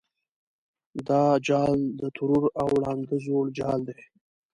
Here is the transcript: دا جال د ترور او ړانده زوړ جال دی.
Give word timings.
دا 1.07 1.23
جال 1.47 1.79
د 1.99 2.01
ترور 2.15 2.43
او 2.61 2.69
ړانده 2.83 3.15
زوړ 3.25 3.45
جال 3.59 3.79
دی. 3.89 3.99